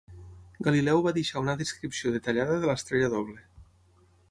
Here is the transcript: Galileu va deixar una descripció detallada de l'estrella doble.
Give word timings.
Galileu 0.67 1.03
va 1.07 1.13
deixar 1.17 1.43
una 1.43 1.55
descripció 1.59 2.15
detallada 2.17 2.57
de 2.65 2.71
l'estrella 2.73 3.13
doble. 3.17 3.47